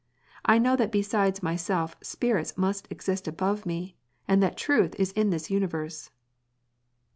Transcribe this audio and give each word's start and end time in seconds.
I 0.43 0.57
know 0.57 0.75
that 0.77 0.91
besides 0.91 1.43
myself 1.43 1.95
spirits 2.01 2.57
must 2.57 2.91
exist 2.91 3.27
above 3.27 3.67
me, 3.67 3.97
and 4.27 4.41
that 4.41 4.57
truth 4.57 4.95
is 4.97 5.11
in 5.11 5.29
this 5.29 5.51
universe." 5.51 6.09